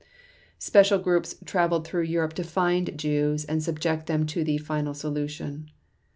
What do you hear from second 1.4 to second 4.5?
traveled through Europe to find Jews and subject them to